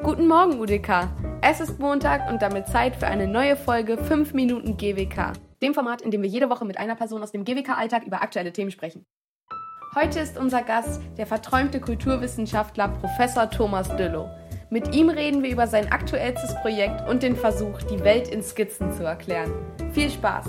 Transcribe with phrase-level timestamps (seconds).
[0.00, 1.10] Guten Morgen, UDK.
[1.42, 5.32] Es ist Montag und damit Zeit für eine neue Folge 5 Minuten GWK.
[5.60, 8.52] Dem Format, in dem wir jede Woche mit einer Person aus dem GWK-Alltag über aktuelle
[8.52, 9.04] Themen sprechen.
[9.96, 14.30] Heute ist unser Gast der verträumte Kulturwissenschaftler Professor Thomas Düllow.
[14.70, 18.92] Mit ihm reden wir über sein aktuellstes Projekt und den Versuch, die Welt in Skizzen
[18.92, 19.52] zu erklären.
[19.92, 20.46] Viel Spaß!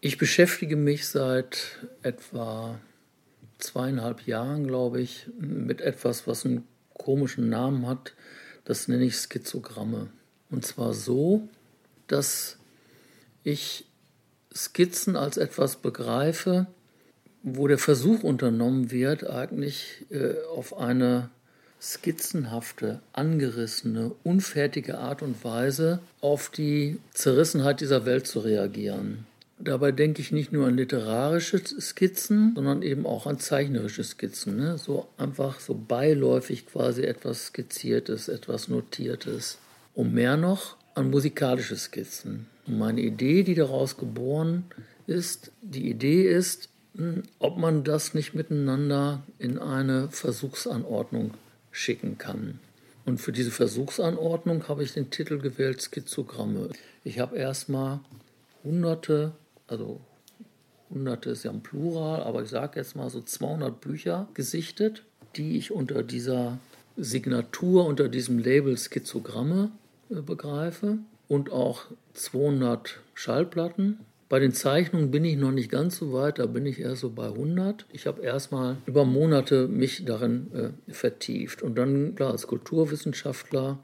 [0.00, 2.78] Ich beschäftige mich seit etwa
[3.58, 8.14] zweieinhalb Jahren, glaube ich, mit etwas, was einen komischen Namen hat.
[8.64, 10.08] Das nenne ich Schizogramme.
[10.50, 11.48] Und zwar so,
[12.06, 12.58] dass
[13.44, 13.86] ich
[14.54, 16.66] Skizzen als etwas begreife,
[17.42, 21.30] wo der Versuch unternommen wird, eigentlich äh, auf eine
[21.80, 29.26] skizzenhafte, angerissene, unfertige Art und Weise auf die Zerrissenheit dieser Welt zu reagieren.
[29.60, 34.56] Dabei denke ich nicht nur an literarische Skizzen, sondern eben auch an zeichnerische Skizzen.
[34.56, 34.78] Ne?
[34.78, 39.58] So einfach so beiläufig quasi etwas Skizziertes, etwas Notiertes.
[39.94, 42.46] Und mehr noch an musikalische Skizzen.
[42.66, 44.64] Und meine Idee, die daraus geboren
[45.08, 51.34] ist, die Idee ist, hm, ob man das nicht miteinander in eine Versuchsanordnung
[51.72, 52.60] schicken kann.
[53.06, 56.68] Und für diese Versuchsanordnung habe ich den Titel gewählt Schizogramme.
[57.04, 58.00] Ich habe erstmal
[58.62, 59.32] hunderte
[59.68, 60.00] also
[60.90, 65.04] hunderte ist ja ein Plural, aber ich sage jetzt mal so 200 Bücher gesichtet,
[65.36, 66.58] die ich unter dieser
[66.96, 69.70] Signatur, unter diesem Label Schizogramme
[70.10, 74.00] äh, begreife und auch 200 Schallplatten.
[74.28, 77.10] Bei den Zeichnungen bin ich noch nicht ganz so weit, da bin ich eher so
[77.10, 77.86] bei 100.
[77.92, 83.78] Ich habe erstmal über Monate mich darin äh, vertieft und dann, klar, als Kulturwissenschaftler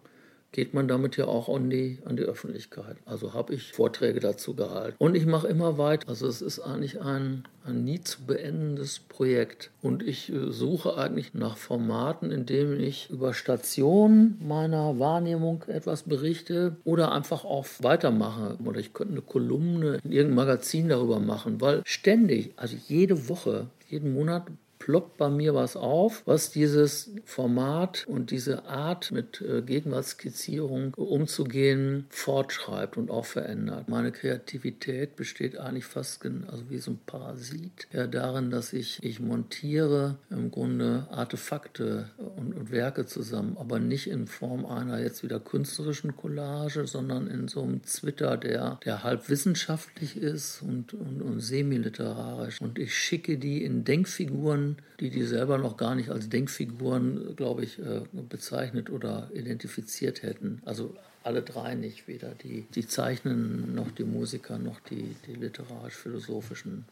[0.54, 2.96] geht man damit ja auch an die, an die Öffentlichkeit.
[3.06, 4.94] Also habe ich Vorträge dazu gehalten.
[4.98, 6.08] Und ich mache immer weiter.
[6.08, 9.72] Also es ist eigentlich ein, ein nie zu beendendes Projekt.
[9.82, 16.04] Und ich äh, suche eigentlich nach Formaten, in denen ich über Stationen meiner Wahrnehmung etwas
[16.04, 18.56] berichte oder einfach auch weitermache.
[18.64, 23.66] Oder ich könnte eine Kolumne in irgendeinem Magazin darüber machen, weil ständig, also jede Woche,
[23.88, 24.44] jeden Monat
[24.84, 32.04] ploppt bei mir was auf, was dieses Format und diese Art mit äh, Gegenwartsskizzierung umzugehen
[32.10, 33.88] fortschreibt und auch verändert.
[33.88, 39.20] Meine Kreativität besteht eigentlich fast also wie so ein Parasit ja, darin, dass ich, ich
[39.20, 45.40] montiere im Grunde Artefakte und, und Werke zusammen, aber nicht in Form einer jetzt wieder
[45.40, 51.40] künstlerischen Collage, sondern in so einem Zwitter, der, der halb wissenschaftlich ist und, und, und
[51.40, 52.60] semiliterarisch.
[52.60, 57.64] Und ich schicke die in Denkfiguren die die selber noch gar nicht als Denkfiguren, glaube
[57.64, 60.62] ich, äh, bezeichnet oder identifiziert hätten.
[60.64, 66.84] Also alle drei nicht, weder die, die Zeichnen noch die Musiker noch die, die literarisch-philosophischen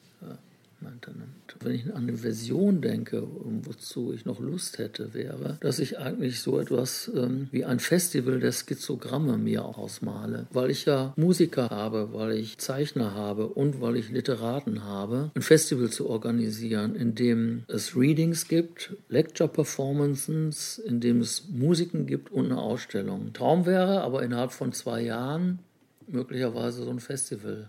[0.86, 3.26] äh, wenn ich an eine Version denke,
[3.62, 8.40] wozu ich noch Lust hätte, wäre, dass ich eigentlich so etwas ähm, wie ein Festival
[8.40, 10.46] der Schizogramme mir ausmale.
[10.52, 15.42] Weil ich ja Musiker habe, weil ich Zeichner habe und weil ich Literaten habe, ein
[15.42, 22.46] Festival zu organisieren, in dem es Readings gibt, Lecture-Performances, in dem es Musiken gibt und
[22.46, 23.32] eine Ausstellung.
[23.32, 25.58] Traum wäre aber innerhalb von zwei Jahren
[26.06, 27.68] möglicherweise so ein Festival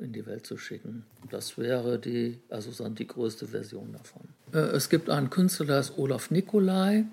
[0.00, 1.04] in die Welt zu schicken.
[1.30, 4.22] Das wäre die, also die größte Version davon.
[4.52, 7.04] Äh, es gibt einen Künstler, der ist Olaf Nikolai,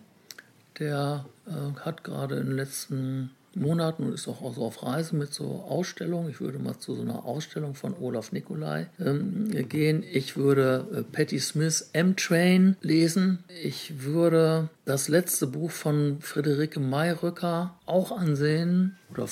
[0.80, 5.34] der äh, hat gerade in den letzten Monaten und ist auch so auf Reise mit
[5.34, 6.30] so Ausstellungen.
[6.30, 10.04] Ich würde mal zu so einer Ausstellung von Olaf Nikolai ähm, gehen.
[10.10, 13.44] Ich würde äh, Patti Smith M-Train lesen.
[13.64, 19.28] Ich würde das letzte Buch von Friederike Mayröcker auch ansehen oder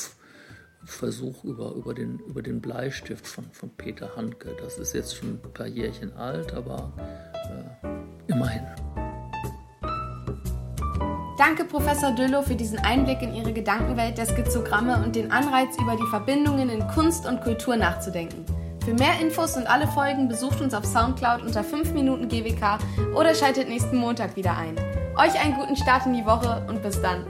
[0.86, 4.56] Versuch über, über, den, über den Bleistift von, von Peter Handke.
[4.62, 6.94] Das ist jetzt schon ein paar Jährchen alt, aber
[7.82, 8.64] äh, immerhin.
[11.38, 15.96] Danke, Professor Düllow, für diesen Einblick in Ihre Gedankenwelt der Skizogramme und den Anreiz, über
[15.96, 18.46] die Verbindungen in Kunst und Kultur nachzudenken.
[18.86, 22.78] Für mehr Infos und alle Folgen besucht uns auf Soundcloud unter 5 Minuten GWK
[23.16, 24.76] oder schaltet nächsten Montag wieder ein.
[25.18, 27.26] Euch einen guten Start in die Woche und bis dann.